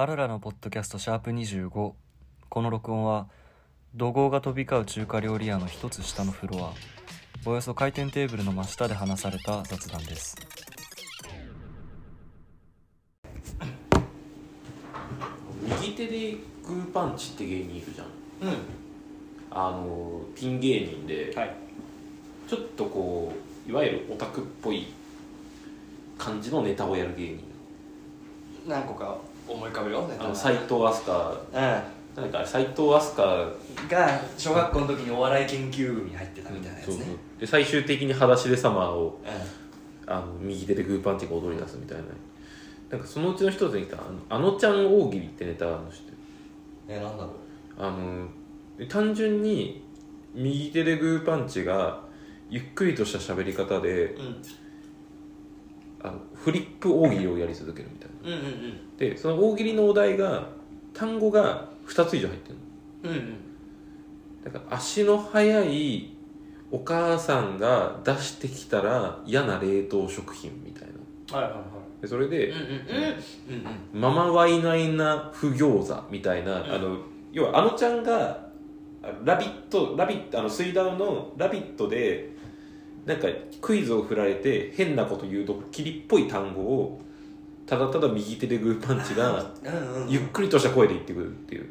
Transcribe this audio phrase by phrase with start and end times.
[0.00, 3.26] あららのポッドキャストシャープ25この録音は
[3.96, 6.72] 怒号が飛び交う中華料理屋の一つ下のフロア。
[7.44, 10.36] およそ回転テーブルの真下で話された雑談です。
[15.80, 18.06] 右手でグーパンチって芸人いるじゃん。
[18.48, 18.56] うん。
[19.50, 21.56] あのピン芸人ではい。
[22.48, 23.32] ちょっとこ
[23.66, 24.92] ういわゆるオタクっぽい
[26.16, 27.40] 感じのネタをやる芸人
[28.68, 29.18] 何個か
[29.48, 32.22] 思い浮かべよあの斎藤飛鳥うん。
[32.22, 39.28] なんか斎藤飛鳥が小学校の時にお笑い研究部に入ってたみたいなやつそうそうねで最終的に裸足でサマーをう
[40.10, 42.04] あの右手でグーパンチが踊り出すみたいな。
[42.90, 43.98] なんかそのうちの一つに来た
[44.30, 46.10] あのちゃん大喜利ってネタがあるの知って
[46.88, 46.98] る？
[46.98, 47.32] んえなんだろう。
[47.78, 48.26] あの
[48.88, 49.84] 単純に
[50.34, 52.00] 右手でグーパンチが
[52.48, 54.42] ゆっくりとした喋り方でうん。
[56.02, 58.38] あのフリップ大喜利をやり続けるみたいな。
[58.38, 60.48] うんうんでその大喜利のお題が
[60.92, 62.56] 単語が2つ以上入ってる
[63.04, 63.10] の。
[63.10, 63.36] うんうん。
[64.44, 66.16] だから足の速い
[66.70, 70.88] お母さんが出してきたら嫌な冷凍食品みたい
[71.30, 71.38] な。
[71.38, 72.02] はいはいはい。
[72.02, 73.94] でそれで、うんうんうん。
[73.94, 76.74] うんママワイナイな不餃子みたいな、ん。
[76.74, 76.98] あの
[77.32, 78.48] 要はあのちゃんが
[79.02, 82.36] あラビットラビットあの水ダウのラビットで
[83.06, 83.28] なんか
[83.60, 87.00] クイズを振られて変なこと言うドッキリっぽい単語を
[87.68, 91.66] ただただ右手でグーパンチがうんうんゆっくりとした声で言ってくるっていう。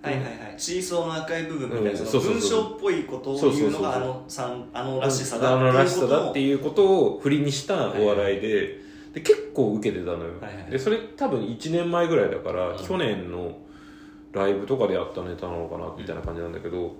[0.00, 0.54] はいはいはい。
[0.56, 8.78] チーソーの赤い部分みたいな、うんその文章っぽいことを言うのがあのさんあのらしさだあのらしさだってういうことを振りにしたお笑いで,、
[9.14, 13.58] で結構受けてたのよ、はいはいでそれ多分1年前ぐらいだから、うん去年の
[14.32, 16.94] ライブとかでやったネタなのかなみたいな感じなんだけど、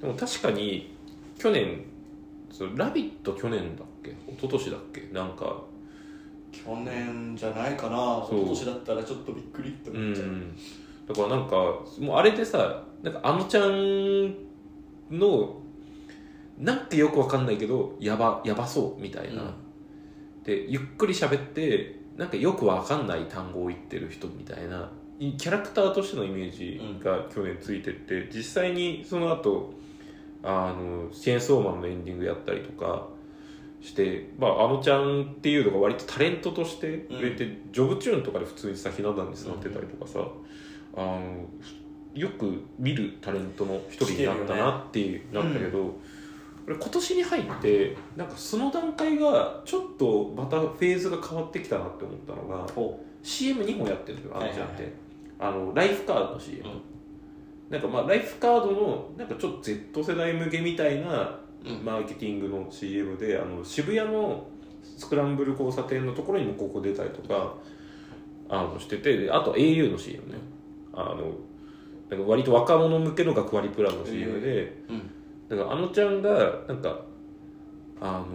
[0.00, 0.94] でも確かに
[1.38, 1.84] 去年
[2.74, 4.10] ラビット去年だっけ？
[4.10, 5.08] 一昨年だっけ？
[5.14, 5.62] なんか
[6.52, 7.96] 去年じゃないかな。
[8.28, 10.56] そ年だったらちょっとびっくりってう思っちゃう、ん。
[11.08, 11.56] だからなんか
[11.98, 14.34] もうあれでさなんかあのちゃん
[15.10, 15.56] の
[16.58, 19.54] なんかよくわかんないけどやばやばそうみたいな、
[20.44, 24.90] でゆっくり喋ってなんかよくわかんない単語を言ってる人みたいな。
[25.18, 29.72] いキャラクターとしてのイメージが去年ついてって、実際にその後
[30.42, 33.06] あのチェーンソーマンのエンディングやったりとか
[33.82, 40.20] して、まあ、あのちゃんっていうのが割とタレントとして売れて、ジョブチューンとかで普通にさひな壇に座ってたりとかさ、
[40.96, 41.20] あの
[42.14, 45.96] よく見るタレントの一人になったなっていうなったけど、
[46.66, 54.92] 俺今年に入ってなんかその段階がちょっとまたフェーズが変わってきたなって思ったのがほ CM2 本やってるのよあのちゃんって、はい
[55.42, 56.82] あのライフカードの CM、うん。
[57.68, 61.41] なんかまあライフカードのなんかちょっと Z 世代向けみたいなうん
[61.84, 64.46] マーケティングの CM で、あの渋谷の
[64.82, 67.54] スクランブル交差点のところにも広告出たりとか
[68.48, 70.38] あのしててであと au の CM ね。
[70.92, 71.32] あの
[72.10, 75.10] なんか割と若者向けの学割プランの CM で、うん。
[75.48, 76.30] だからあのちゃんが
[76.68, 77.00] なんか
[78.00, 78.26] あの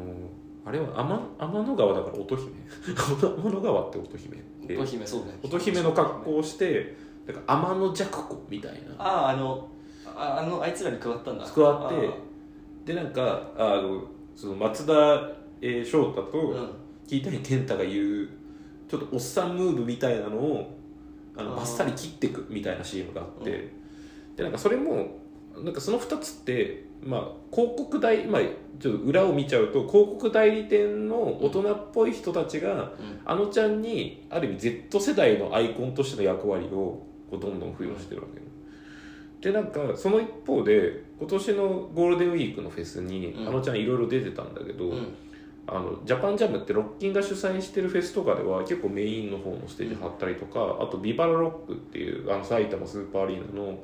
[0.66, 2.52] あれは天天の川だから乙姫。
[2.96, 4.38] 天の川って乙姫。
[4.64, 5.38] 乙姫そうね。
[5.44, 8.96] 乙姫の格好をしてなんか天の弱子みたいな。
[8.98, 9.68] あああの
[10.06, 11.46] ああのあいつらに加わったんだ。
[11.46, 12.10] 加わって
[12.88, 14.06] でなんかあの
[14.36, 14.94] その松田、
[15.62, 16.56] えー翔太と
[17.08, 18.30] 桐谷健太が言う
[18.88, 20.78] ちょっとおっさんムーブみたいなのを
[21.36, 23.74] あのバッサリ切っていくみたいな CM があって、
[24.36, 25.20] でなんかそれも
[25.64, 27.22] なんかその2つって、まあ、
[27.52, 28.42] 広告代、まあ、
[28.80, 32.92] ちょっと裏を見ちゃうと広告代理店の大人っぽい人たちが、うん。
[33.26, 38.40] あのちゃんにある意味 Z 世代のアイコンとしての役割をこうどんどん付与してるわけ。
[38.40, 38.47] よ
[39.42, 43.48] でなんかその一方で今年のゴールデンウィークのフェスに、うん。
[43.48, 45.16] あのちゃんいろいろ出てたんだけど、うん。
[45.68, 53.78] あのジャパンジャムってロッキンが主催してるフェスとかでは結構メインの方のステージ張ったりとか、あとビバラロックっていうあの埼玉スーパーアリーナの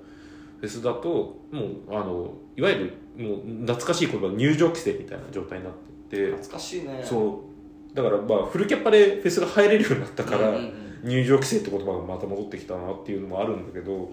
[0.60, 7.02] フェスだともうあのいわゆるもう懐かしい言葉入場規制みたいな状態になってて懐かしいね。
[7.04, 7.44] うそ
[7.92, 7.96] う。
[7.96, 14.10] だからまあフルキャパでフェスが入れるようになったから、うんうん入場規制って言葉がまた戻ってきたなっていうのもあるんだけど、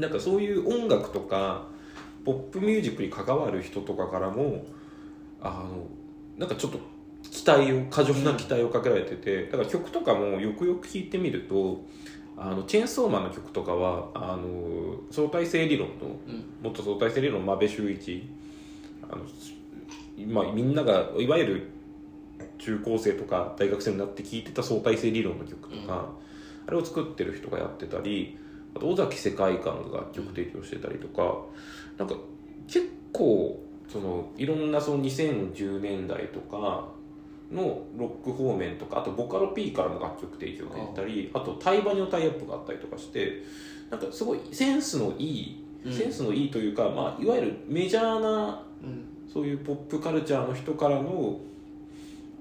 [0.00, 1.66] なんかそういう音楽とか
[2.24, 4.64] ポップミュージックに関わる人とかからも
[5.40, 5.86] あの
[6.38, 6.78] なんかちょっと
[7.22, 11.84] 期待を過剰な期待をかけられててだから曲とかもよくよく聴いてみると
[12.36, 15.94] あのチェーンソーマンの曲とかはあの相対性理論の
[16.26, 16.44] うん。
[16.62, 18.28] 元相対性理論の真部周一
[19.02, 19.24] あの、
[20.26, 21.70] まあ、みんながいわゆる
[22.58, 26.10] 中高生とか大学生になって聴いてた相対性理論の曲とか、
[26.66, 28.38] あれを作ってる人がやってたり
[28.74, 31.40] あと尾崎世界観が曲提供してたりとか
[31.98, 32.14] なんか
[32.66, 36.88] 結構そのいろんなその2010年代とか
[37.50, 43.42] のロック方面とかあとボカロ P からも楽曲提供が出たりあとタイバニのタイアップがあったりとかして
[43.90, 45.92] なんかすごいセンスのいい、うん。
[45.92, 49.04] センスのいいというか、まあ、いわゆるメジャーなうん。
[49.32, 51.38] そういうポップカルチャーの人からの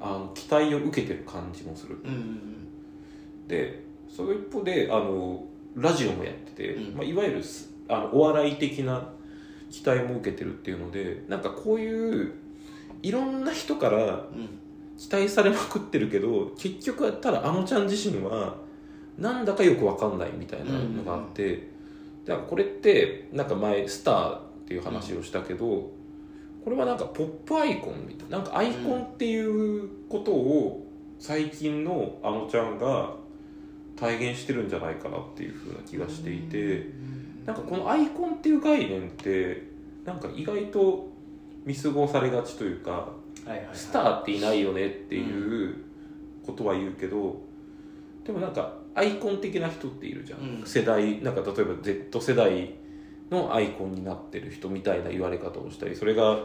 [0.02, 1.98] あの期待を受けてる感じもする。
[2.04, 3.48] うんうん。
[3.48, 5.44] でその一方であの
[5.76, 6.98] ラジオもやってて、うん。
[6.98, 9.10] まあ、いわゆるすあのお笑い的な
[9.70, 12.34] 期待も受けてるっていうのでなんかこういう
[13.02, 14.26] いろんな人から
[14.98, 18.58] 期待されまくってるけど結局やったらあのちゃん自身は
[19.18, 21.68] なんだかよくわかんないみたいなのがあって、
[22.26, 25.92] だからこれってなんか前スターっていう話をしたけど、
[26.64, 30.86] これはなんかポップアイコンみたいななんかアイコンっていうことを
[31.20, 33.14] 最近のあのちゃんが
[34.00, 36.88] 体現してるんじゃないかなっていうふうな気がしていて、
[37.46, 39.64] なんかこのアイコンっていう概念って
[40.06, 41.10] なんか意外と
[41.66, 43.10] 見過ごされがちというか
[43.74, 45.76] スターっていないよねっていう
[46.46, 47.42] ことは言うけど、
[48.26, 50.66] でもなんかアイコン的な人っているじゃん、うん。
[50.66, 52.74] 世代なんか例えば Z 世代
[53.30, 56.38] のアイコンになってる人みたいな言われ方をしたりそれが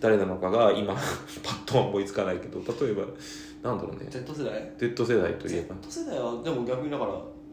[0.00, 0.94] 誰なのかが今
[1.42, 3.04] パッとは思いつかないけど例えば
[3.62, 4.06] なんだろうね。
[4.10, 7.12] Z 世代？Z 世代といえ Z ば世代はでも逆にだから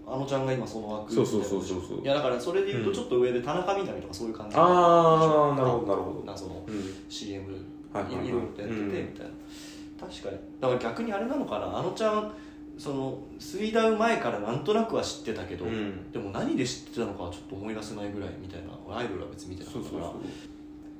[0.10, 2.02] あのちゃんが今その枠そうそうそうそうそう。
[2.02, 4.56] いやだからそれで言うとちょっと上で田中みな実とかそういう感じ。
[4.56, 6.32] ああなるほどなるほど。
[6.32, 6.96] なそのうん。
[7.10, 7.54] CM い
[7.94, 10.38] ろいろとやっててみたいな、確かに。
[10.62, 12.32] だから逆にあれなのかなあのちゃん
[12.78, 16.12] その水ダウ前からなんとなくは知ってたけど、うん。
[16.12, 18.68] でも何で知ってたのかはちょっと思い出せないぐらいみたいな。
[18.88, 20.04] 俺アイドルは別に見てなかったから。
[20.04, 20.57] そうそうそう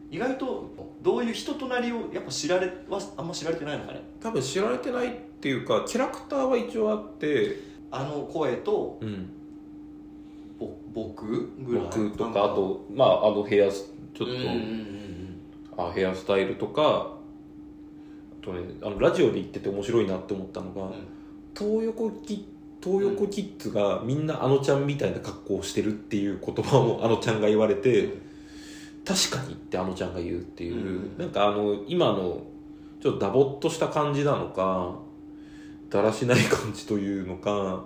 [0.10, 0.70] 意外と
[1.02, 4.02] どういう人となりをやっぱ知られはあんま知られてないのかね？
[4.22, 5.12] 多分知られてないっ
[5.42, 7.58] ていうかキャラクターは一応あって、
[7.92, 9.30] あの声とうん、
[10.58, 14.88] ぼ僕ぐらい僕とかあとまああのヘアスちょっと、うんうんうん
[15.78, 16.82] あヘアスタイルとか
[18.42, 20.92] あとねあのラジオで言ってて面白いなって思ったのが、うん。
[21.56, 22.48] 東横キ
[22.84, 28.27] 東横キッズがみんなあのちゃんみたいな格好をしてるっていう言葉をあのちゃんが言われて、うん
[29.08, 30.80] 確かにってあのちゃんが言うっていう、う
[31.16, 31.18] ん。
[31.18, 32.42] なんかあの今の
[33.02, 35.00] ちょっとダボっとした感じなのか
[35.90, 37.86] だらしない感じというのか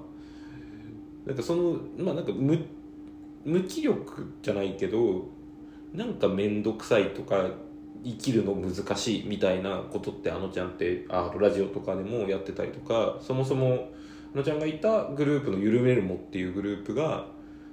[1.27, 2.57] なんかそのまあなんか無
[3.45, 5.29] 無気力じゃないけど
[5.93, 7.49] なんか面倒くさいとか
[8.03, 13.89] 生きるの難しいみたいなことってあのちゃんってあラジオとかでもやってたりとかそもそも
[14.33, 17.27] あのちゃんがいたグループの「ゆるめるも」っていうグループが、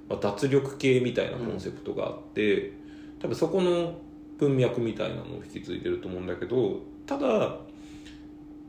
[0.07, 2.78] まあ、脱力系みたいなコンセプトがあって、
[3.19, 3.93] 多分そこの
[4.37, 7.57] 文脈みたいなのを引き継いでると思うんだけどただ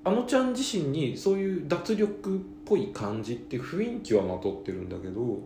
[0.03, 5.39] あのちゃん自身にそういう脱力っぽい感じって雰囲気はまとってるんだけど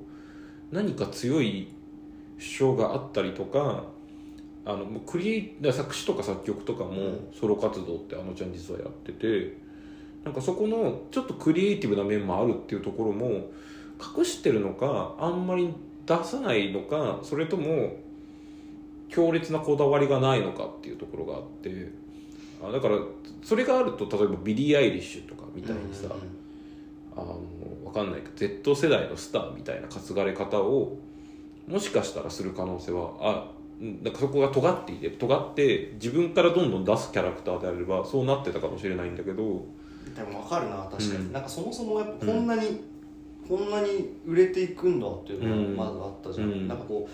[0.71, 1.69] 何か強い
[2.39, 3.85] 主張があったりとか
[4.65, 9.57] あのもうクリエイ作詞とか作曲とかもソロ活動ってあのちゃん実はやってて
[10.25, 13.51] なんかそこのちょっとクリエイティブな面もあるっていうところも
[14.17, 15.75] 隠してるのかあんまり
[16.07, 18.04] 出さないのかそれとも
[19.09, 21.91] 強烈なこだわりがないのかっていうところがあって
[22.63, 22.99] あだから
[23.43, 26.09] それがあると例えばビリー・アイリッシュとかみたいにさ、
[27.17, 27.41] あの
[27.85, 30.97] わかんないけど Z 世代のスターみたいな担がれ方を
[31.69, 39.65] もしかしたらする可能性はあうんなんかそこが尖っていて尖って自分からどんどん出すキャラクターであればそうなってたかもしれないんだけど
[40.15, 41.33] でも分かるな確かに、うん。
[41.33, 42.81] なんかそもそもやっぱこんなに、
[43.49, 46.69] こんなに売れていくんだっていうのがまずあったじゃん、うん。
[46.69, 47.11] なんかこう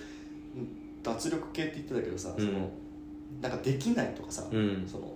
[1.03, 2.47] 脱力系って言ってたけどさ、うん。
[2.47, 2.71] その
[3.41, 4.85] なんかできないとかさ、うん。
[4.87, 5.15] その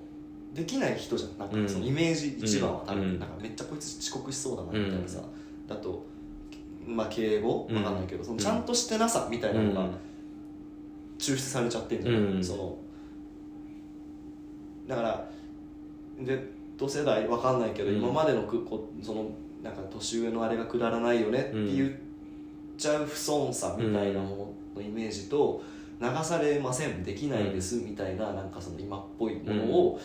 [0.55, 1.69] できない人じゃんなんかうん。
[1.69, 3.19] そのイメージ一番は多分、うん。
[3.19, 5.21] なんかめっちゃこいつ遅刻しそうだなみたいなさ、
[5.69, 6.05] だと
[6.87, 7.67] まあ敬語？
[7.69, 7.76] うん。
[7.76, 9.88] わかんないけど、そのちゃんとしてなさみたいなのが
[11.19, 12.45] 抽出されちゃってんじゃない、うん。
[12.45, 12.79] その
[14.87, 15.31] だから
[16.21, 16.38] で
[16.76, 17.97] 同世代わかんないけど、うん。
[17.99, 19.31] 今までのくこその
[19.62, 21.93] なんか年上のあれがくだらないよねって言っ
[22.76, 25.62] ちゃう不遜さみたいなもののイメージと、
[26.01, 30.01] 流されませんできないですみたいななんかその今っぽいものを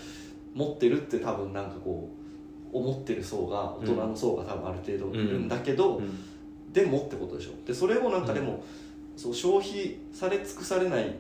[0.54, 2.20] 持ってるって多分なんかこう
[2.78, 6.24] 思ってる層が大人の層が多分ある程度いるんだけど、うん。
[6.72, 7.52] でもってことでしょ。
[7.66, 8.64] でそれをなんかでも、
[9.16, 11.16] そう消費され尽くされない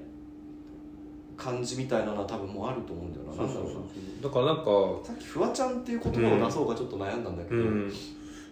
[1.35, 3.31] 感じみたいなのは多分もうあると思うんだよな。
[3.31, 3.79] だろうな。
[4.21, 4.63] だからなんか
[5.03, 7.89] さっきフワちゃんっていう言葉を出そうかちょっと悩んだんだけど、うん。
[7.89, 7.95] で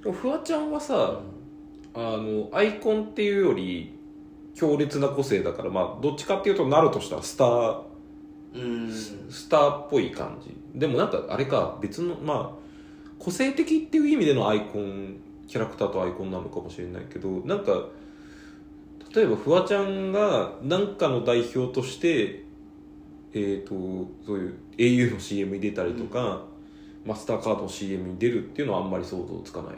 [0.06, 1.20] もフワちゃんはさ、
[1.94, 3.97] あのアイコンっていうより
[4.58, 7.82] 強烈な個性だからまあどっちかっていうとなるとしたらスター
[8.56, 8.92] うん。
[8.92, 10.56] スターっぽい感じ。
[10.74, 12.68] でもなんかあれか別のまあ
[13.20, 17.86] 個性的っていう意味でのアイコンキャラクターとアイコンなのかもしれないけどなんか
[19.16, 22.48] 例えばフワちゃんが何かの代表として
[23.34, 26.46] えー、とそういう au の CM に出たりとか、
[27.06, 29.76] マスターカードの CM に出るっていうのはあんまり想像つかない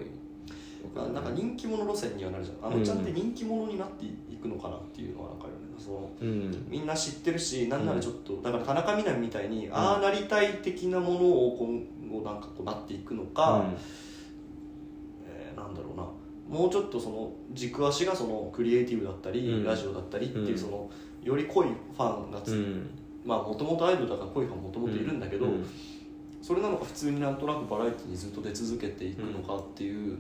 [0.96, 2.72] あなんか人気者路線にはなるじゃん。
[2.72, 4.10] あのちゃんって人気者になってい
[4.42, 5.66] くのかなっていうのはなんかあるよね。
[5.78, 6.66] そのうん。
[6.70, 13.66] みんな知ってるしなんならちょっと、だから田中みな実みたいに、ああなりたい的なものを今後なんかこうなっていくのか、
[15.28, 16.04] えーなんだろうな。
[16.50, 19.66] もうちょっとその軸足がそのクリエイティブだったり、うん。
[19.66, 20.58] ラジオだったりっていう、うん。
[20.58, 20.90] その
[21.24, 22.90] より濃いファンがつ、うん。
[23.26, 25.66] まあもともとアイドルだから濃いファンもともといるんだけど、うん。
[26.42, 30.18] それなのか普通になんとなくバラエティにずっと出続けていくのかっていう、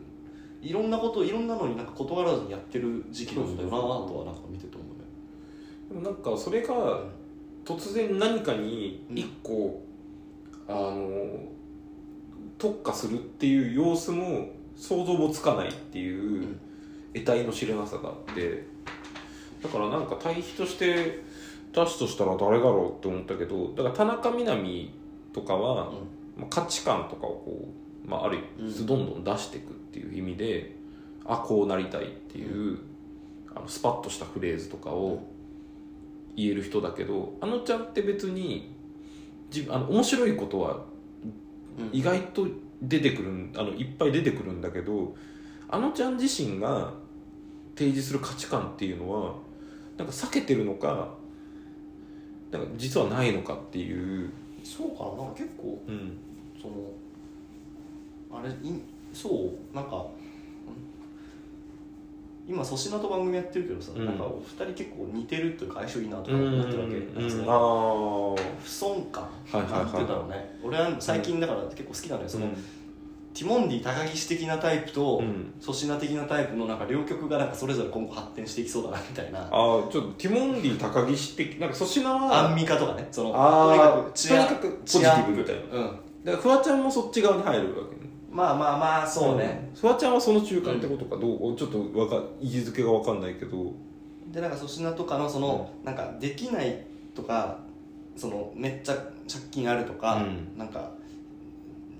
[0.62, 5.04] いろんなこといろんなのになんか断らずにやってる時期なんだよなとはなんか見てて思うね。
[5.90, 7.04] でもなんかそれが
[7.66, 9.82] 突然何かに一個、
[10.68, 11.40] あの
[12.58, 16.60] 特化するっていう様子も想像もつかないっていううん。
[17.14, 18.66] 得体の知れなさがあって
[19.64, 21.24] だからなんか対比として
[21.74, 24.92] 出すとしたら誰だろうって思ったけどだから田中みな実
[25.34, 25.92] とかは、
[26.38, 27.68] まあ、価値観とかをこ
[28.06, 28.86] う、まあ、あるうん。
[28.86, 30.76] どんどん出していくっていう意味で、
[31.26, 32.80] あこうなりたいっていう、
[33.56, 35.24] あのスパッとしたフレーズとかを
[36.36, 38.72] 言える人だけどあのちゃんって別に
[39.54, 40.86] 自分あの面白いことは
[41.78, 41.90] うん。
[41.92, 42.48] 意外と
[42.82, 45.16] 出てくるんあのいっぱい出てくるんだけど
[45.68, 46.94] あのちゃん自身が
[47.76, 49.34] 提示する価値観っていうのは
[49.98, 51.10] なんか避けてるのか
[52.52, 54.32] なんか実はないのかっていう、
[54.64, 56.18] そうかな結構うん、
[56.60, 56.74] その
[58.40, 58.82] あれい
[59.14, 60.06] そうなんかん
[62.48, 64.06] 今粗品と番組やってるけどさ、うん。
[64.06, 70.60] なんかお二人結構似てるというか相性いいなとかうん思ってるわけ、うんなんかそのあ不損感、はいはいはいはいなんて言うんだろうね。
[70.64, 72.48] 俺は最近だから結構好きなのよあその、
[73.36, 75.54] ティモンディ高岸的なタイプとうん。
[75.62, 79.48] 粗品的なタイプのなんか両極がなんかそれぞれ今後発展していきそうだなみたいな。
[79.52, 85.62] あーちょっとティモンディ高岸的なんか粗品はアンミカとかねそのとにかくポジティブみたいな。
[85.62, 86.00] うん。
[86.24, 91.56] だからフワちゃんもそっち側に入るわけねまあまあまあそうね、フワちゃんはその中間ってことかどう？
[91.56, 93.74] ちょっとわか位置づけが分かんないけど。
[94.32, 97.58] でなんか粗品とかのその、なんかできないとか
[98.16, 100.58] そのめっちゃ借金あるとか、うん。
[100.58, 100.92] なんか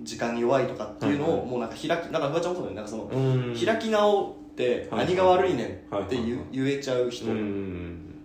[0.04, 2.76] 時間弱いとかっていうのを、もうなんか開きだからフワちゃんもそうだよね。
[2.76, 3.56] なんかその、うん。
[3.56, 5.70] 開き直ってはい何が悪いねんっ
[6.08, 8.16] て言,、はい言えちゃう人うん。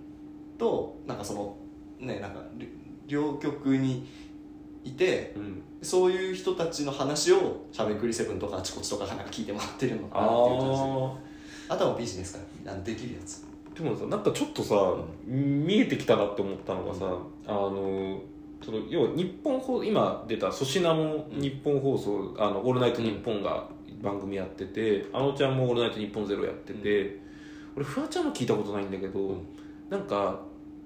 [0.58, 1.56] と、なんかその
[1.98, 2.66] ねなんか両
[3.06, 4.06] 両極に
[4.84, 5.62] いてうん。
[5.82, 10.80] そういう人たちの話をしゃべくりセブンとかあちこちとかがなんか聞いてもらってるのかなっていう感じ。
[11.68, 12.40] ああとはもうビジネスか。
[12.64, 13.44] らできるやつ。
[13.74, 14.74] ーでもさなんかちょっとさ、
[15.26, 17.00] 見えてきたなって思ったのがさ、
[17.46, 18.20] あの
[18.64, 23.68] その要は日本放今出た粗品も日本放送「あのオールナイトニッポン」が
[24.00, 27.20] 番組やってて、あのちゃんも「オールナイトニッポンゼロやってて、
[27.76, 29.36] 俺フワちゃんの聞いたことないんだけど、
[29.90, 30.40] なんか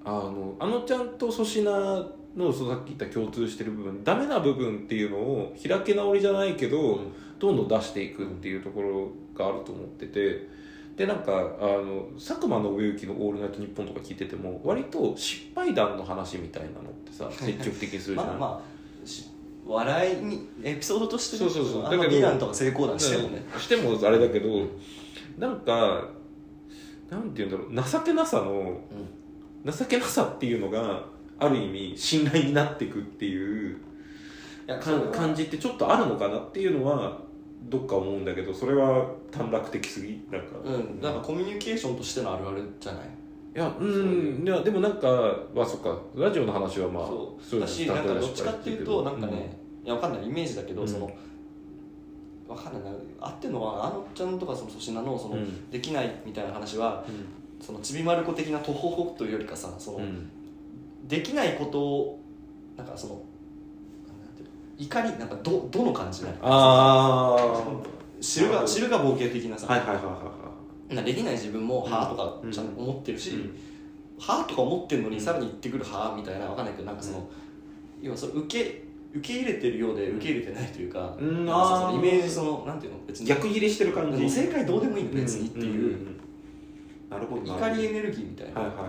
[0.05, 1.71] あのあのちゃんと粗品
[2.37, 7.01] のそうさっき言った共通してる部分ダメな部分っていうのを開け直りじゃないけど、
[7.39, 10.49] どんどん出していくっていうところがあると思ってて
[10.97, 18.63] でなんかあの佐久間信之の「オールナイトニッポン」とか聞いてても割と失敗談の話みたいなのってさ積極的にするじゃん、まあま
[19.05, 19.29] あし
[19.65, 21.83] 笑いにエピソードとしてねそうそうそう。
[21.85, 24.49] だけど美談とか成功談してもね、してもあれだけど
[25.37, 26.09] なんか
[27.11, 27.89] なんて言うんだろう。
[27.89, 28.81] 情けなさの
[29.67, 31.05] 情けなさっていうのが
[31.39, 33.79] ある意味信頼になっていくっていう
[35.13, 37.19] 感じってちょっとあるのかなっていうのは
[37.69, 40.59] どっか思うんだけどそれは短絡的すぎなんか。
[40.65, 41.01] うん。
[41.01, 43.05] なんかコミュニケーションとしてのあるあるじゃない？
[43.55, 44.43] いやうん。
[44.45, 45.09] いやでもなんか
[45.55, 45.97] まあそっか。
[46.15, 47.61] ラジオの話はまあそう。
[47.61, 50.27] だしなんかどっちかっていうとなんかね、いやわかんない。
[50.27, 50.89] イメージだけど、うん。
[50.89, 51.11] その
[52.49, 52.91] わかんないな。
[53.21, 55.71] 合ってるのはあのちゃんとかその粗品のその、うん。
[55.71, 57.65] できないみたいな話はうん。
[57.65, 60.31] そのちびまる子的なとほほというよりかさその、うん
[61.09, 62.21] できないことを
[62.77, 63.23] なんかその
[64.77, 67.37] 怒りなんかどどの感じなのあ
[68.21, 70.49] 知るが知るが冒険的なさ、はいはいはいはいは
[70.95, 73.51] なできない自分もうんはあとかちゃんと思ってるし、
[74.19, 77.29] はあとか思ってるのにさらに言ってくるはあみたいなわかんないけどなんかその、
[78.01, 78.85] 要はそれ受け
[79.15, 81.47] 受け入れてるようで受け入れてないというか,、うん。
[81.47, 83.29] かイメージそのなんていうの別いに。
[83.29, 84.31] 逆切れしてる感じ。
[84.31, 86.07] 正解どうでもいいの別にっていう、
[87.11, 88.89] 怒りエネルギーみたいな,、はいはいはい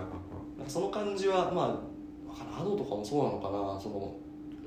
[0.68, 1.90] その感じはまあ
[2.30, 2.60] わかんない。
[2.62, 3.80] アドとかもそうなのかな。
[3.80, 4.16] その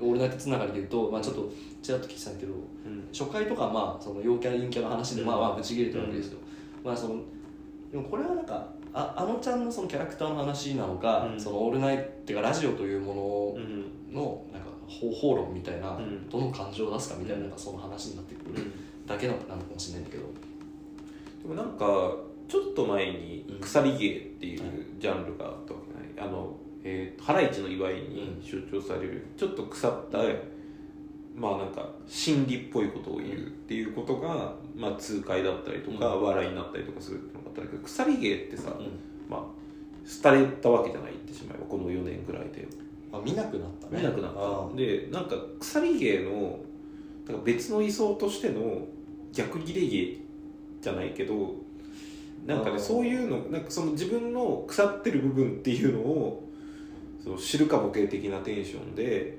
[0.00, 1.50] オールナイトつながりで言うと、まあ、ちょっと
[1.82, 2.56] ちらっと聞いてたんだけどう
[2.88, 3.08] ん。
[3.12, 6.38] 初回とかまあその陽キャ陰キャの話でまあまあぶち切れてるわけですよ、
[6.84, 7.20] まあその
[7.92, 11.40] でもこれはなんかああのちゃんのそのキャラクターの話なのか、うん。
[11.40, 14.12] そのオールナイトっていうかラジオというもうん。
[14.12, 16.28] ののなんか方法論みたいな、うん。
[16.28, 17.50] どの感情を出すかみたいななん。
[17.52, 18.72] かその話になってくる
[19.06, 20.24] だけなのかもしれないんだけど、
[21.42, 22.16] でもなんか
[22.48, 23.60] ちょっと前にうん。
[23.60, 24.60] 鎖芸っていう
[24.98, 26.28] ジャンルがあったわけない？
[26.28, 26.54] あの、
[26.84, 30.18] えーハライチの祝いに象徴されるちょっと腐った
[31.34, 38.72] まあなんか心理っぽいことを言うっていうことが、まあ、痛快だったりとか、笑いになったりとかするっていうのがあったけど鎖芸ってさ、
[39.28, 39.40] まあ
[40.22, 42.68] 廃れたわけじゃないってしまえばこの4年ぐらいで。
[43.12, 43.98] あ見なくなったね。
[43.98, 46.58] 見なくなっあたでなんか鎖芸の
[47.26, 48.86] なんか別の位相としての
[49.32, 50.18] 逆ギレ芸
[50.80, 51.54] じゃないけど
[52.44, 56.43] なんかねそういうのなんかその自分の腐ってる部分っていうのを
[57.24, 59.38] その知るかボケ的なテンションで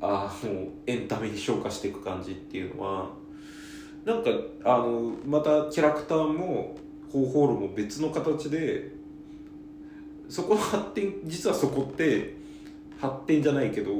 [0.00, 3.10] ああもうエンタメに昇華していく感じっていうのは
[4.04, 4.30] なんか
[4.64, 6.76] あのまたキャラクターも
[7.12, 8.92] 方法論も別の形で
[10.28, 12.36] そこの発展実はそこって
[13.00, 13.92] 発展じゃないけど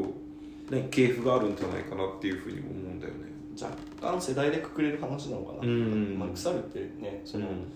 [0.71, 3.31] なんか系譜があるんじゃないかなっていうふうにも思うんだよね。
[3.61, 6.17] 若干世代でくくれる話なのかな、うん。
[6.17, 7.67] まあ、腐るってねその、うん。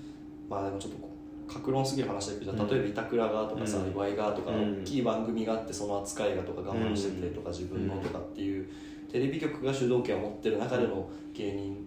[0.49, 1.14] まあでもちょっと
[1.47, 2.69] 格論すぎる話だけど、うん。
[2.69, 3.93] 例えば板倉がとかさ、うん。
[3.93, 4.81] 岩井がとか、うん。
[4.81, 8.69] 大きい番組があってその扱いがとか我慢しててとか、自分のとかっていう
[9.11, 11.87] テレビ局が主導権を持ってる中での芸人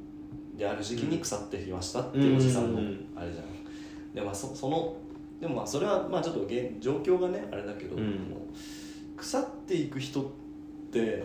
[0.58, 3.06] である時期に腐ってきましたっていうおじさんのうん。
[3.16, 4.14] あれじゃん。
[4.14, 4.96] でまあそその
[5.40, 8.34] でもまあそれはまあちょっと現状況がねあれだけど、うん。
[9.16, 10.26] 腐っていく人っ
[10.92, 11.24] て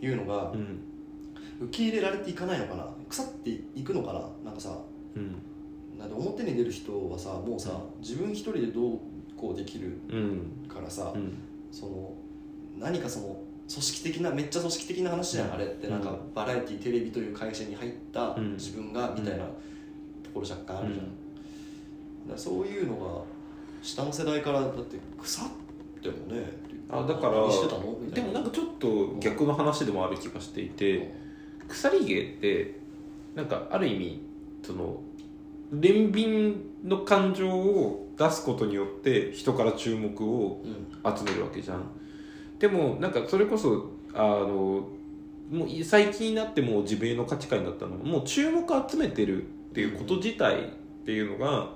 [0.00, 0.80] いうのがうん。
[1.60, 2.84] 受け入れられていかないのかな？
[3.08, 4.20] 腐っていくのかな？
[4.46, 4.76] なんかさ
[5.14, 5.36] うん
[6.04, 8.98] なんで表に出る人はさもうさ、自分一人でどう
[9.36, 10.68] こうできるうん。
[10.68, 11.34] からさ、うん。
[11.72, 12.12] その
[12.78, 13.26] 何かその
[13.68, 15.54] 組織的なめっちゃ組織的な話じゃん、うん。
[15.54, 15.88] あれって。
[15.88, 16.34] なんかうん。
[16.34, 18.52] バラエティテレビという会社に入ったうん。
[18.54, 19.50] 自分がみたいなと
[20.34, 21.08] ころ若干あるじゃん、う
[22.28, 22.30] ん。
[22.30, 23.22] だそういうのが
[23.82, 25.48] 下の世代からだって腐っ
[26.02, 26.52] てもね
[26.90, 27.32] あだから
[28.14, 31.14] でもなんかちょっと逆の話でもある気がしていて
[31.68, 32.78] 鎖芸って
[33.34, 34.20] なんかある意味
[34.62, 35.00] その
[35.80, 41.16] 憐憫の感情を出すことによって人から注目をうん。
[41.16, 41.82] 集めるわけじゃん。
[42.58, 44.88] でもなんかそれこそあの
[45.50, 47.98] もうい最近になってもう自米の価値観になったの。
[47.98, 50.66] はもう注目を集めてるっていうこと自体っ
[51.04, 51.68] ていうのが、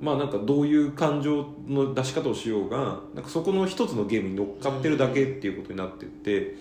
[0.00, 6.56] まあなんかどういう感情の出し方をしようがなんかそこの一つのゲームに乗っかってるだけっていうことになってって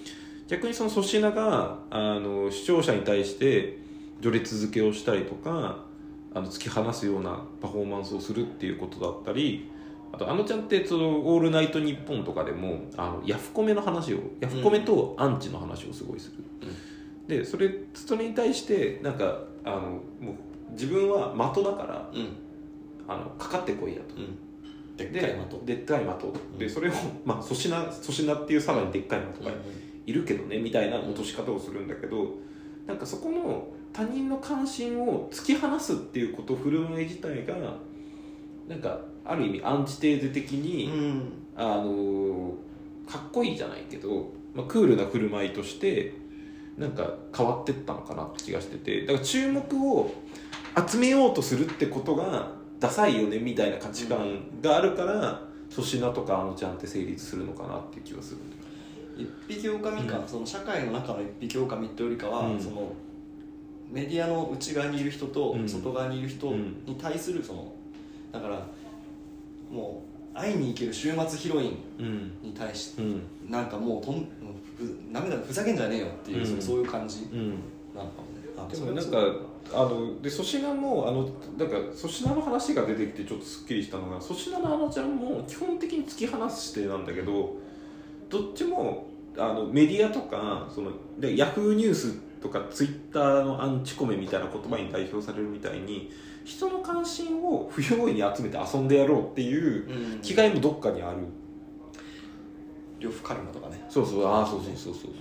[0.47, 3.77] 逆にその粗品があの視聴者に対して
[4.21, 5.83] 序列付けをしたりとか
[6.35, 9.71] あの突き放すようなパフォーマンスをするっていうことだったり
[10.13, 16.43] あとあのちゃんってその「オールナイトニッポン」とかでもあのヤフコメの話をヤフコメとアンチの話をすごいする、
[17.27, 19.79] でそれそれに対してなんかあの
[20.19, 22.45] もう自分は的だからうん。
[23.07, 24.15] あのかかってこいやと。
[24.15, 24.37] うん。
[24.97, 25.59] でっでかい的。
[25.65, 26.59] でっかい的。
[26.59, 26.93] でそれを
[27.23, 29.51] まあ粗品粗品っていうさらにでっかい的が
[30.05, 32.35] いるけどねみたいな落とし方をするんだけど
[32.87, 37.55] なんかそこの他人の関心を突き放すっていうこと振る舞い自体が
[38.67, 41.33] なんかある意味アンチテーゼ的に、うん。
[41.55, 42.53] あの
[43.07, 46.13] かっこいいじゃないけど、まあ、クールな振る舞いとして
[46.77, 49.05] なんか変わってったのかなって気がしてて。
[49.05, 50.11] だから注目を
[50.89, 58.61] 集めようとするってことがダサいよねみたいな価値観があるから粗品とかあのちゃんって成立するのかなっていう気がするんだよ
[59.17, 60.27] 一匹狼か、うん。
[60.27, 62.59] その社会の中の一匹狼ってよりかは、うん。
[62.59, 62.91] その
[63.89, 65.67] メディアの内側にいる人とうん。
[65.69, 66.83] 外側にいる人うん。
[66.85, 67.71] に対するその
[68.31, 68.65] だから
[69.71, 72.31] もう会いに行ける週末ヒロインうん。
[72.41, 73.21] に対してうん。
[73.49, 74.27] なんかもうとん
[74.77, 76.45] ふダメだふざけんじゃねえよっていう、うん。
[76.45, 77.49] そうそういう感じうん。
[77.95, 78.45] なのかもね。
[78.57, 79.17] あでもなんか
[79.73, 81.23] あので粗品もあの
[81.57, 87.55] なんか粗品の話が出てきてちょっとすっきりしたのが粗品のあのちゃんも基本的に突き放してなんだけど
[88.29, 96.11] どっちもあのメディアとかそのでヤフーニュースとかツイッターのアンチコメみたいな言葉に代表されるみたいに
[96.43, 100.21] 人の関心を不用意に集めて遊んでやろうっていううん。
[100.21, 101.17] 気概もどっかにある、
[102.99, 103.83] 呂布カルマとかね。
[103.89, 104.25] そうそう。
[104.25, 105.11] ああそうそうそうそうそう。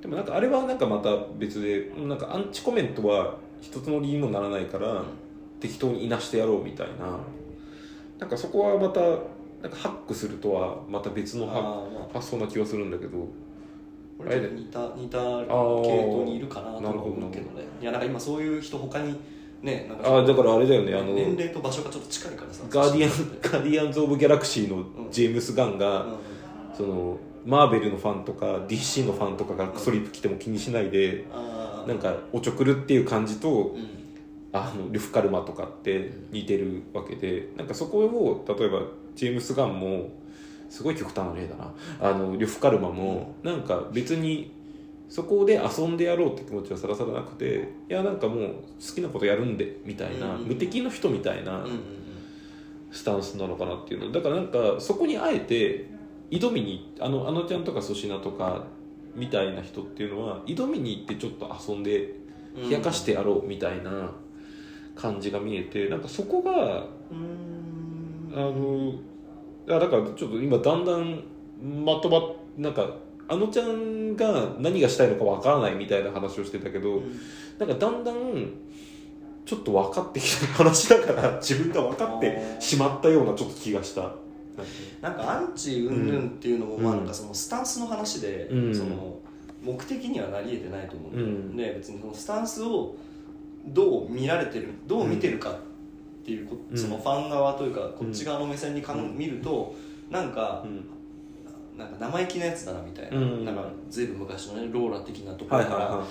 [0.00, 5.02] でもなんかあれはなんかまた別でなんかアンチコメントは一つの理由にもならないから、
[5.58, 7.18] 適当にいなしてやろうみたいな。
[8.20, 13.26] なんかそこはまたなんかハックするとはまた別の発想な気がするんだけど
[14.16, 15.22] これちょっと似た似た系
[16.04, 17.64] 統にいるかなとは思うけどね。
[17.80, 19.18] いやなんか今そういう人他に
[19.62, 26.16] ねなんかああだからあれだよねあの年齢と場所がちょっと近いからさガーディアンガーディアンズ・オブ・ギャラクシーのジェームス・ガンが、うん。
[26.76, 31.88] そのマーベルのファンとか DC のファンとかがクソリプ来ても気にしないで、あー。
[31.88, 34.04] なんかおちょくるっていう感じと、うん。
[34.54, 38.82] あのルフカルマとかって似てるわけでなんかそこを例えば
[39.16, 40.10] ジェームス・ガンも
[40.74, 41.72] すごい極端な例だな。
[42.00, 44.50] あのルフカルマもなんか別に
[45.08, 50.46] そこで遊んでやろうって気持ちはさらさらなくていやなんかもう好きなことやるんでみたいな、うん。
[50.46, 51.64] 無敵の人みたいな
[52.90, 54.10] スタンスなのかなっていうの。
[54.10, 55.86] だからなんかそこにあえて
[56.32, 58.64] 挑みにあのあのちゃんとか粗品とか
[59.14, 62.14] みたいな人っていうのは挑みに行ってちょっと遊んで
[62.56, 64.10] 冷やかしてやろうみたいな
[64.96, 67.44] 感じが見えてなんかそこがうん。
[68.34, 68.94] あの
[69.66, 71.22] だからちょっと今だんだん
[71.84, 72.88] まとまっなんか
[73.28, 77.02] あのちゃんが何がしたいのかわからないみたいな話をしてたけど、
[77.58, 78.50] なんかだんだん
[79.46, 84.12] ちょっと分かってきた話だから 自分が分かってしまったようなちょっと気がした。
[85.00, 88.74] なんかアンチ云々っていうのも、うんまあなんかそのスタンスの話で、うん。
[88.74, 89.18] その
[89.62, 91.56] 目的にはなり得てないと思う、うん。
[91.56, 92.94] で別にそのスタンスを
[93.66, 95.54] どう見られてるどう見てるかっ
[96.24, 99.18] ていうそのファン側というかこっち側の目線にかん、うん。
[99.18, 99.74] 見ると
[100.10, 100.84] なんかう、ん。
[101.78, 103.44] なんか生意気なやつだなみたいな,、うん。
[103.44, 106.04] なんか随分昔のねローラ的なところから、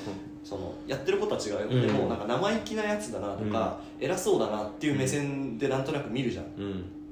[0.44, 1.88] そのやってることは違うよ、うん。
[1.88, 6.46] でもなんか生意気なやつだなとか、偉そうだなっていう目線でなんとなく見るじゃん。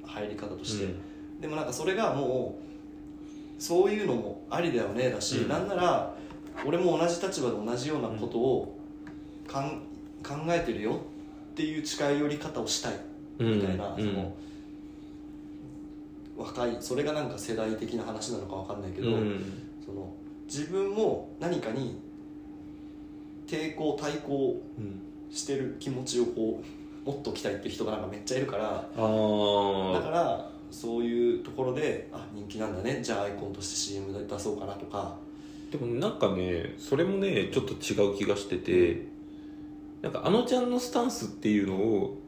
[0.04, 1.40] 入り方として、うん。
[1.40, 5.48] でもなんかそれがもうそういうのもありだよねだし、うん。
[5.48, 6.14] なんなら
[6.66, 8.78] 俺も同じ立場で同じようなことを
[9.48, 9.80] かん
[10.22, 11.00] 考えてるよ
[11.52, 12.94] っていう近寄り方をしたい
[13.38, 13.56] うん。
[13.58, 14.04] みたいな、うん。
[14.04, 14.34] その
[16.36, 19.44] 若いそれがなんか世代的な話なのかわかんないけど、うん。
[19.84, 20.12] その
[20.46, 22.00] 自分も何かに
[23.46, 25.02] 抵抗対抗うん。
[25.32, 35.16] してる気持ちをこう持っときたいっていう人がなんかめっちゃいるからあだかあらそういうところであ人気なんだねじゃあアイコンとして CM で出そうかなとか。
[35.70, 39.06] でもなんかねそれもねちょっと違う気がしてて
[40.02, 42.18] なんかあのちゃんのスタンスっていうのを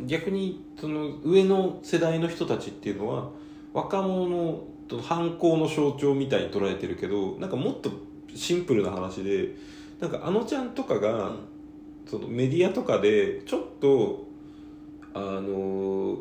[0.00, 3.30] 逆にその上の世代の人たちっていうのは
[3.72, 4.64] 若者の
[5.02, 7.90] 反抗の象徴みたいに捉えてるけどなんかもっと
[8.34, 9.54] シンプルな話で
[10.00, 11.30] なんかあのちゃんとかが、
[12.06, 14.26] そのメディアとかでちょっと
[15.14, 16.18] あの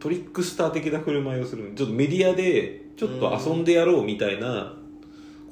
[0.00, 1.72] トリックスター的な振る舞いをする。
[1.74, 4.76] ちょっとメディアでちょっと遊んでやろうみたいな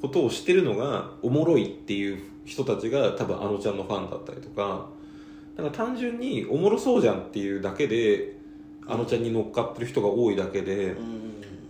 [0.01, 4.87] ことをしてるのがおもろいっていう人たちが多分あのちゃんのファンだったりとか
[5.57, 8.37] なんか単純におもろそうじゃんっていうだけで
[8.87, 11.25] あのちゃんに乗っかってる人が多いだけでうん。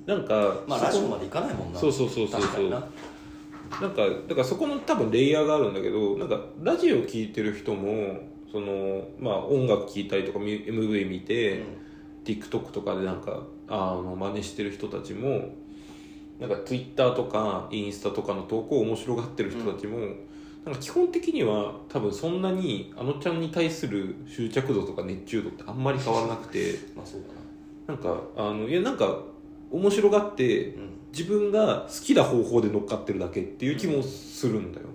[0.05, 1.79] なんかまあそこラジオまで行かないもんな。
[1.79, 2.69] そうそうそうそうそう。
[2.69, 2.87] な。
[3.81, 8.19] なんかだからそこの多分レイヤーがあるんだけどなんかラジオ聴いてる人も
[8.51, 11.63] その、まあ、音楽聴いたりとかミ MV 見て、
[12.23, 15.49] TikTok とかでなんかあの真似してる人たちも
[16.39, 19.97] なんか Twitter とかインスタとかの投稿を面白がってる人たちも、
[20.65, 27.93] なんか基本的には多分そんなにあのちゃんに対する執着度とか熱中度ってあんまり変わらなくてまあそうだな。
[27.93, 29.19] んかあのいやなんか
[29.71, 30.95] 面白がってなうん。
[31.15, 34.93] 自分が好きな方法で乗っかってるだけっていう気もするんだよね。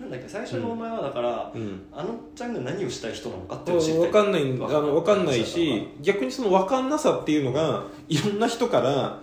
[0.00, 1.82] なんだっけ最初のお前はだから、うん。
[1.92, 4.42] あのちゃんが何をしたい人なのかっていうの分かんない。
[4.42, 9.20] あの分かんないし逆にその分かんなさっていうのがいろんな人から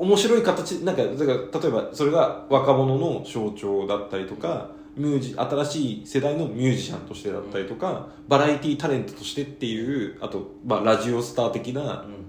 [0.00, 12.20] 面白い形なんかだから例えばそれが若者の象徴だったりとかミュージ新しい世代のミュージシャンとしてだったりとか、バラエティタレントとしてっていうあと、まあ、ラジオスター的なうん。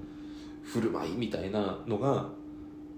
[0.71, 2.29] 振る舞いみたいなのが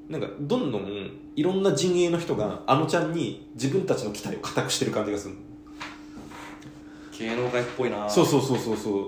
[0.07, 5.35] なんかどんどんいろんな陣営の人があのちゃんに自分たちの期待を固くしてる感じがする
[7.17, 8.07] 芸能界っぽいな。
[8.09, 9.05] そうそうそうそうそう。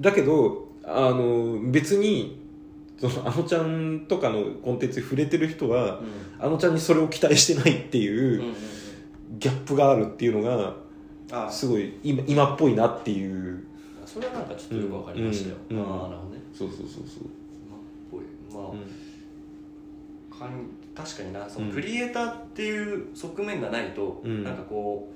[0.00, 2.40] だけどあの別に
[3.00, 6.06] そのあのちゃんとかのコンテンツに触れてる人は、うん。
[6.38, 8.54] あのちゃんにそれを期待してないっていう、
[9.38, 10.74] ギャップがあるっていうのが
[11.32, 13.64] あすごい今今っぽいなっていう。
[14.04, 16.42] それはなんかちょっとよくわかりましたよ、ああなるほどね。
[16.52, 17.28] そうそうそうそう、
[17.64, 18.20] 今っぽい。
[18.52, 20.38] まあ、うん。
[20.38, 21.72] かん確かになそのうん。
[21.72, 24.42] クリエイターっていう側面がないと、うん。
[24.42, 25.10] なんかこ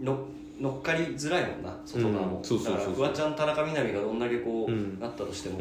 [0.00, 0.26] うの
[0.60, 4.98] 乗っかりづらいもんな外側も、だからフワちゃん田中みな実がどんだけこう、うん。
[5.00, 5.60] なったとしても、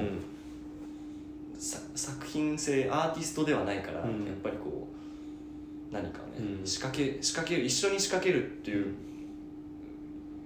[1.61, 4.25] 作品性アーティストではないから、うん。
[4.25, 4.87] やっぱりこ
[5.91, 6.65] う何かね、うん。
[6.65, 8.95] 仕仕掛け仕掛ける一緒に仕掛けるっていう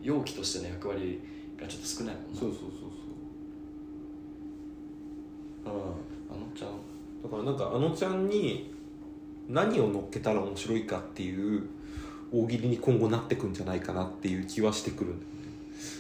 [0.02, 1.22] 容器としての役割
[1.58, 2.40] がちょっと少ないもんな。
[2.40, 5.68] そうそうそうう。
[5.70, 5.96] ん、あの
[6.54, 6.72] ちゃん。
[7.24, 8.74] だからなんかあのちゃんに
[9.48, 11.70] 何を乗っけたら面白いかっていう
[12.34, 15.38] 大喜利に今後なってくんじゃないかなっていう気はしてくるんだよね。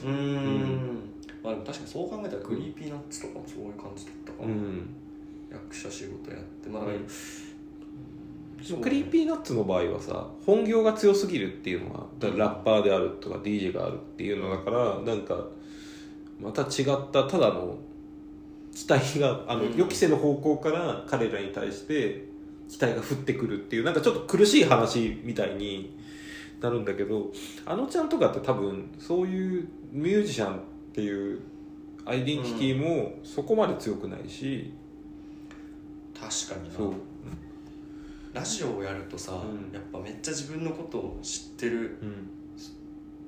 [0.04, 1.00] うーん。
[1.42, 4.90] まあでも確かにそう考えたら Creepy Nuts とかもそういう感じだったかな、うん
[5.56, 7.08] 役者仕事やってまあうん。
[8.82, 15.38] Creepy Nuts の場合はさ本業が強すぎるっていうのはラッパーであるとか DJ があるっていうのだからなんか
[16.42, 17.78] また違ったただの
[18.74, 19.76] 期待があのうん。
[19.76, 22.26] 予期せぬ方向から彼らに対して
[22.68, 25.96] 期待が降ってくるっていうなんかちょっと苦しい話みたいに
[26.60, 27.32] なるんだけど
[27.66, 30.60] あのちゃんとかって多分そういうミュージシャンっ
[30.94, 31.42] ていう
[32.06, 34.72] アイデンティティもそこまで強くないし、
[36.20, 36.76] 確かにな。
[36.76, 36.94] そう。
[38.34, 39.74] ラジオをやるとさ、うん。
[39.74, 42.30] やっぱめっちゃ自分のことを知ってるうん。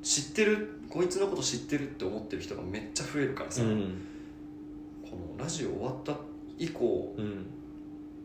[0.02, 4.02] 知ってるこいつのこと知ってるって思ってる人がめっちゃ増えるからさ、うん。
[5.04, 6.16] このラジオ終わった
[6.58, 7.46] 以降うん。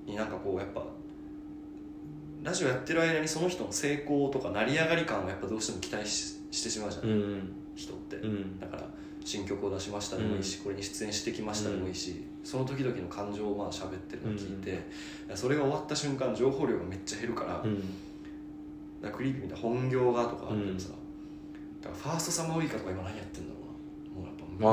[0.06, 0.84] になんかこうやっぱ
[2.42, 7.52] ラジオやってる間にその人の成功とか成り上がり感をやっぱどうしても期待ししてしまうじゃん、うん。
[7.76, 8.58] 人って、うん。
[8.58, 8.88] だから
[9.24, 14.82] 新曲を出しましたでもいいし、これに出演してきましたでもいいし、その時々の感情をまあ喋ってるのを聞いて、
[15.34, 17.80] それが終わった瞬間情報量がめっちゃ減るから,、うん。
[19.00, 20.90] だクリーピーみたいな本業がとかあるけどさ、
[21.80, 24.22] だからファーストサマーウイカとか今何やってんだろうな。
[24.22, 24.72] もうやっぱあ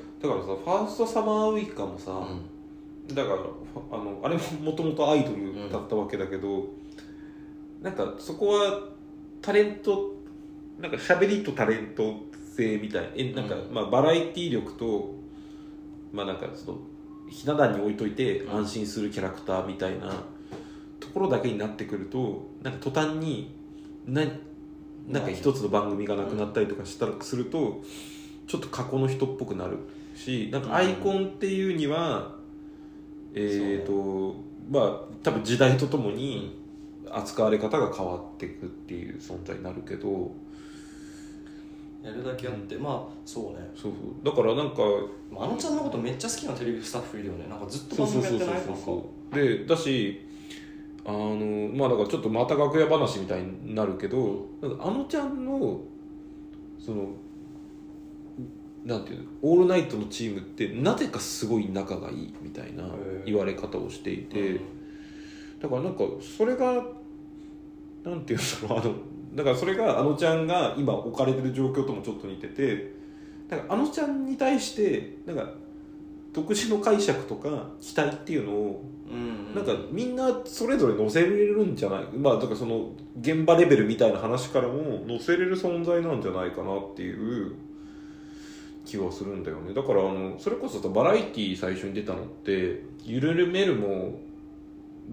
[0.00, 0.04] ー。
[0.22, 3.14] だからさファーストサマーウイカもさ、うん。
[3.14, 3.36] だから
[3.92, 6.66] あのあれももともとアイドルだったわけだけど、
[7.82, 8.88] なんかそこは
[9.42, 10.14] タレント
[10.80, 12.16] なんか喋りとタレント
[12.56, 13.74] 性みたいえなんか、うん。
[13.74, 15.14] まあバラエティ力と
[16.12, 16.78] まあなんかその
[17.28, 20.10] ひな壇に置いといて安心するキャラクターみたいな
[21.00, 23.54] ところだけになってくるとなんか途端に
[24.06, 24.22] な
[25.08, 27.82] なんか一つの番組がなくなったりとかしたらすると
[28.46, 29.78] ちょっと過去の人っぽくなる
[30.14, 32.36] しなんかアイコンっていうには、
[33.34, 34.36] えっ、と
[34.70, 36.62] まあ多分時代とともに
[37.10, 40.32] 扱われ方が変わっていくっていう存在になるけど
[42.04, 43.70] やるだけあって、まあそうね。
[43.74, 44.24] そうそう。
[44.24, 44.82] だからなんか
[45.36, 47.46] あのちゃんのことめっちゃ好きなテレビスタッフいるよね。
[47.48, 50.20] なんかずっとそう番組そうそうやってないそうそうでだし
[51.06, 54.46] あのまあだからちょっとまた楽屋話みたいになるけど
[54.80, 55.80] あのちゃんの
[56.78, 57.08] その
[58.84, 62.84] なんていうのオールナイトのチームってなぜかすごい仲がいいみたいな
[63.24, 64.60] 言われ方をしていて、うん。
[65.60, 66.84] だからなんかそれが
[68.04, 68.94] なんていうんだろうあの
[69.34, 72.92] だからそれがあのちゃんが今置かれてる状況ともちょっと似てて
[73.48, 75.48] だからあのちゃんに対してなんか
[76.32, 82.04] 独自の解釈とか期待っていうのをうんなんかみんなそれぞれ載せれるんじゃない？
[82.16, 87.54] まあだからその現場レベルみたいな話からも載せれる存在なんじゃないかなっていう
[88.84, 89.74] 気はするんだよね。
[89.74, 94.18] だからあのそれこそさバラエティー最初に出たのって「ゆるるめるも」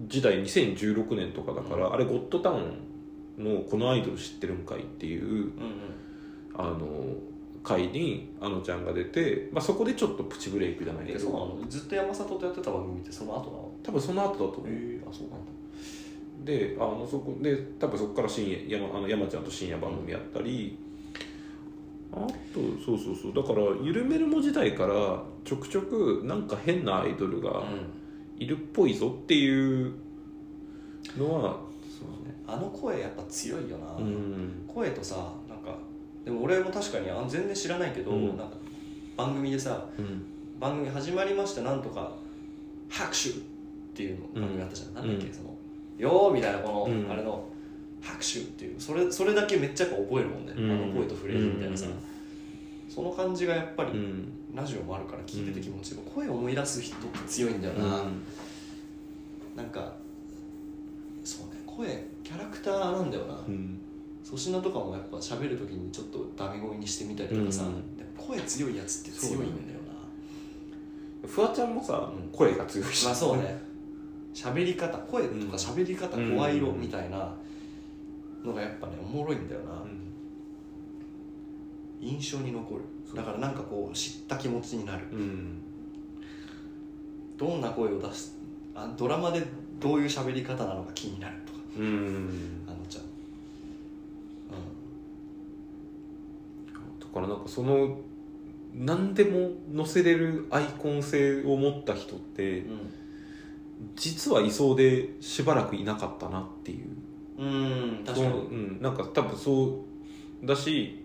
[0.08, 2.62] 時代2016年とかだから、あれゴッドタウン
[3.38, 5.50] の「このアイドル知ってるんかい」っていううんうん
[6.54, 6.78] あの
[7.62, 13.70] 回にあのちゃんが出て、まあ、そこでちょっとプチブレイクじゃないけえそうなどのずっと山里とやってた番組ってその後なの？
[13.82, 14.66] 多分その後だと思う。
[14.66, 15.46] ええあそうなんだ。
[16.44, 20.76] であのそこで多分そこから深夜山あの山ちゃんと深夜番組やったり、
[22.12, 23.32] あとそうそうそう。
[23.32, 27.62] だからゆるめるも時代からちょくちょくなんか変なアイドルが
[28.36, 29.94] いるっぽいぞっていう
[31.16, 31.71] のはそうね
[32.46, 34.64] あの声やっぱ強いよな、うん。
[34.66, 35.78] 声とさなんか
[36.24, 38.26] でも俺も確かにあ全然知らないけど、うん。
[38.28, 38.56] なんか
[39.16, 40.24] 番組でさうん。
[40.60, 42.12] 番組始まりましたなんとか
[42.88, 43.32] 拍手っ
[43.94, 44.94] ていうの番組あったじゃん、ん。
[44.94, 45.54] なんだっけ、うんその
[45.98, 47.10] よーみたいなこの、うん。
[47.10, 47.44] あれの
[48.00, 50.70] 拍手っていうそれそれだけめっちゃやっぱ覚えるもんね、うん。
[50.70, 52.92] あの声とフレーズみたいなさ、うん。
[52.92, 54.28] その感じがやっぱり、うん。
[54.54, 58.04] ラジオもあるから聞いてて気持ちいい、声を思い出す人って強いんだよな、
[59.56, 59.94] なんか
[61.24, 61.86] そうね声
[62.32, 63.34] キャラクターなんだよな。
[63.46, 63.78] うん。
[64.24, 67.84] 粗品とかもやっぱ喋る時にちょっとダメ声にしてみたりとかさ、うん。
[68.16, 69.78] 声強いやつって強いんだよ
[71.22, 71.28] な。
[71.28, 72.30] フワちゃんもさ、うん。
[72.30, 73.04] 声が強いし。
[73.04, 73.60] まあそうね。
[74.32, 77.34] 喋り方声とか喋り方うん声色みたいな
[78.42, 80.12] のがやっぱねおもろいんだよな、うん。
[82.00, 82.82] 印象に残る。
[83.14, 85.06] だからなんかこう知った気持ちになる。
[85.12, 85.62] うん。
[87.36, 88.38] どんな声を出す
[88.74, 89.42] あドラマで
[89.80, 92.64] どういう喋り方なのか気になるとかうん。
[92.66, 93.04] あのちゃん。
[97.00, 97.98] だからなんかその
[98.74, 102.90] 何でも載せれるアイコン性を持った人ってうん
[103.96, 106.86] 実はいそうでしばらくいなかったなっていう。
[107.38, 107.48] うん。
[107.48, 108.32] うん確かに。
[108.32, 109.84] うん、なんか多分そ
[110.42, 111.04] うだし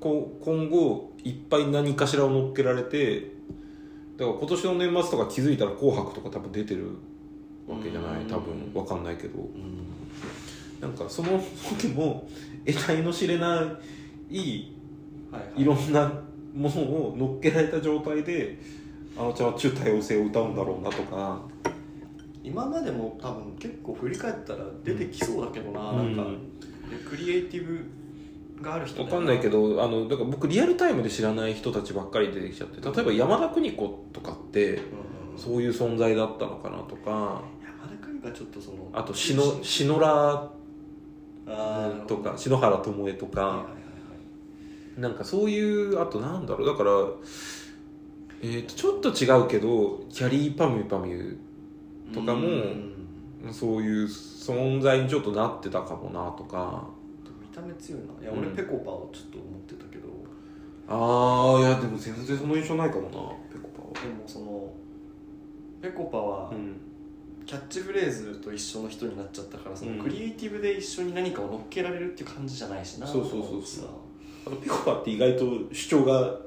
[0.00, 3.30] こう今後いっぱい何かしらを乗っけられて
[4.16, 6.92] だから今年の年末とか気づいたら「紅白」とか多分出てるわ
[7.82, 8.22] けじゃない。
[8.22, 8.28] うん。
[8.28, 9.38] 多分わかんないけど。
[9.38, 9.82] うん。
[10.80, 11.42] なんかその
[11.78, 12.28] 時も
[12.66, 14.72] 得体の知れないはい
[15.30, 15.62] はい。
[15.62, 16.12] いろんな
[16.54, 18.58] ものを乗っけられた状態で
[19.16, 21.40] あのちゃんは中多様性を歌うんだろうなとか。
[22.44, 26.22] 今までも多分結構振り返ったら出てきそうだけどな、なんか。
[26.22, 26.52] うん
[26.92, 34.82] でクリエイティブがある人わかんないけどあのだから僕リアルタイムで知らない人たちばっかり出てきちゃって例えば山田邦子とかってうんうん
[35.36, 37.42] そういう存在だったのかなとか。
[37.62, 40.50] 山田君がちょっとそのあと篠篠原
[42.06, 43.64] とか篠原ともえとかはいは
[44.98, 45.00] い。
[45.00, 46.66] なんかそういうあとなんだろう。
[46.66, 46.90] だから、
[48.42, 51.36] えー、とちょっと違うけどキャリーパミュパミュ
[52.12, 52.92] とかもうん。
[53.50, 56.86] そういう存在にちょっとなってたかもなとか。
[57.40, 58.06] 見た目強いな。
[58.22, 58.38] いやうん。
[58.38, 60.08] 俺ペコパをちょっと思ってたけど、
[60.88, 64.06] ああいやでも全然その印象ないかもなペコパは。
[64.06, 64.72] でもその
[65.82, 66.76] ペコパはうん。
[67.44, 69.98] キャッチフレーズと一緒の人になっちゃったからそのうん。
[69.98, 73.88] クリエイティブで一緒に何かを乗っけられるっていう感じじゃないしなそうそうそうそう。
[74.46, 76.38] あとペコパって意外と主張が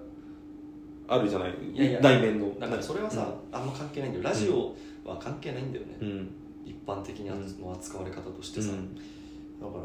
[1.07, 1.51] あるじゃない？
[1.73, 2.59] いやいや内面の。
[2.59, 4.23] だからそれはさ、あんま関係ないんだよ。
[4.23, 4.73] ラジオ
[5.07, 6.29] は関係ないんだよね、うん。
[6.65, 8.95] 一般的にの扱われ方としてさ、うん。
[8.95, 9.83] だから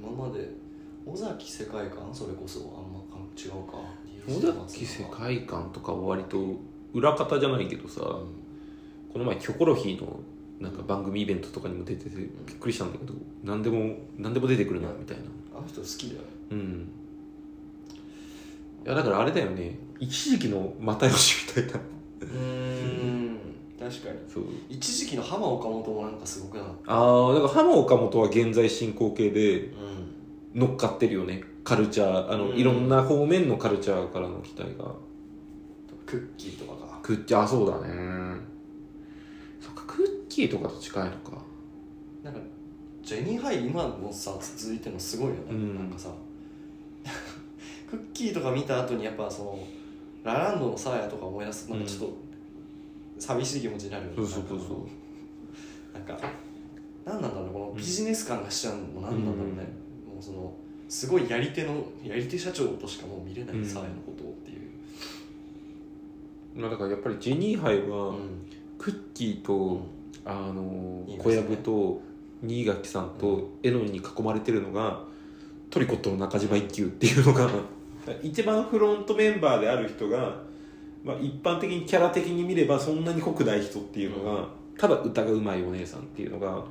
[0.00, 0.48] 今まで
[1.04, 2.08] 尾崎世界観？
[2.14, 3.00] それこそあんま
[3.36, 3.78] 違うか。
[4.28, 6.56] 尾崎世界観とかは割と
[6.94, 8.41] 裏方じゃないけどさ、うん
[9.12, 10.20] この前キョコロヒーの
[10.60, 15.24] なんか番組イベントとかにも出ててびっくりしたんだけど何でも何でも出てくるなみたいな。
[15.56, 16.20] あの人好きだよ。
[16.50, 16.88] うん。
[18.84, 19.78] いやだからあれだよね。
[19.98, 21.80] 一時期の又吉みたいな。
[22.22, 23.38] うん
[23.78, 24.18] 確かに。
[24.32, 24.44] そう。
[24.68, 26.92] 一時期の浜岡本もなんかすごくなかった？
[26.92, 30.60] ああだから浜岡本は現在進行形でうん。
[30.60, 31.42] 乗っかってるよね。
[31.64, 32.56] カルチャーあの、うん。
[32.56, 34.92] いろんな方面のカルチャーからの期待が。
[36.04, 37.94] クッキーとかがクッキーあそうだね
[40.32, 41.32] キーとかと近いのか。
[42.24, 42.40] なんか
[43.02, 45.74] ジェニーハイ今もさ続いてるのすごいよね、うん。
[45.74, 46.10] なんかさ。
[47.90, 49.58] クッキーとか見た後にやっぱその
[50.24, 51.68] ラランドのサーヤとか思い出す。
[51.68, 52.16] となんかちょっと
[53.18, 54.16] 寂しい気持ちになるよね。
[54.16, 54.78] そうそうそうそう。
[55.92, 56.18] なんか
[57.04, 59.62] 何なんだろうこのビジネス感がしちゃうのも何なんだろうね、
[60.06, 60.54] もうその
[60.88, 63.66] すごいやり手のやり手社長としかもう見れない、うん。
[63.66, 64.60] サーヤのことをっていう、
[66.58, 68.18] まあだからやっぱりジェニーハイは、うん。
[68.78, 69.80] クッキーと、
[70.24, 72.00] あの小籔と
[72.42, 75.00] 新垣さんとエノに囲まれてるのが
[75.70, 77.48] トリコットの中島一休っていうのが
[78.22, 80.42] 一番フロントメンバーである人が、
[81.04, 86.64] まあ、一般的にキャラ的に見ればそんなに濃くない人っていうのが、ただ歌がうまいお姉さんっていうのが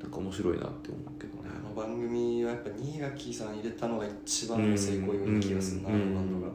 [0.00, 1.48] なんか面白いなって思うけどね。
[1.48, 6.52] あの番組はやっぱ新垣さん入れたのが一番の成功ような気がするな、うんあのバンドが。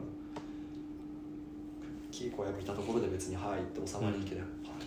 [2.12, 4.79] キーコや見たところで別に「はい」って収まりいいけど、やっぱなん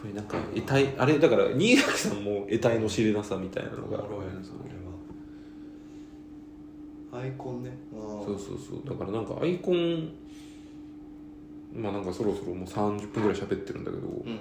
[0.00, 3.98] ぱりなんか得体あれだから新垣さんも得体の知れなさみたいなのが。
[4.04, 4.70] おもろいねそれ
[7.12, 7.22] は。
[7.22, 7.76] アイコンね。
[7.92, 8.88] そうそうそう。
[8.88, 10.10] だからなんかアイコン
[11.74, 14.38] まあなんかそろそろもう30分ぐらい喋ってるんだけど、うん。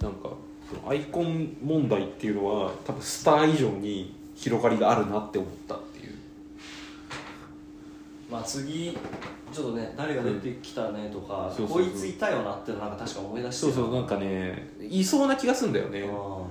[0.00, 0.30] なんか
[0.68, 5.77] そのアイコン問題っていうのは多分スター以上に広がりがあるなって思った
[8.30, 8.96] まあ次
[9.52, 11.90] ちょっとね誰が出てきたねとか、そうそうそう。
[11.90, 16.02] こいついたよなってのなんか確か思い出してそうそうなんかねいそうな気がするんだよね。
[16.02, 16.42] あ